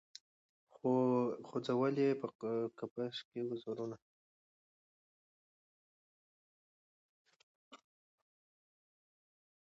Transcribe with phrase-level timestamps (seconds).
[1.45, 2.27] خو ځول یې په
[2.77, 3.97] قفس کي وزرونه